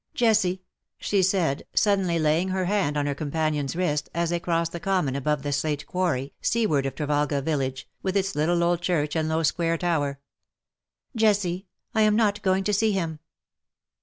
"Jessie/^ 0.17 0.61
she 0.97 1.21
said, 1.21 1.61
suddenly 1.75 2.17
laying 2.17 2.47
her 2.49 2.65
hand 2.65 2.97
on 2.97 3.05
her 3.05 3.13
companion's 3.13 3.75
wrist, 3.75 4.09
as 4.15 4.31
they 4.31 4.39
crossed 4.39 4.71
the 4.71 4.79
common 4.79 5.15
above 5.15 5.43
the 5.43 5.51
slate 5.51 5.85
quarry, 5.85 6.33
seaward 6.41 6.87
of 6.87 6.95
Trevalga 6.95 7.39
village, 7.39 7.87
with 8.01 8.17
its 8.17 8.33
little 8.33 8.63
old 8.63 8.81
church 8.81 9.15
and 9.15 9.29
low 9.29 9.43
square 9.43 9.77
tower." 9.77 10.19
Jessie, 11.15 11.67
I 11.93 12.01
am 12.01 12.15
not 12.15 12.41
going 12.41 12.63
to 12.63 12.73
see 12.73 12.93
him.'' 12.93 13.19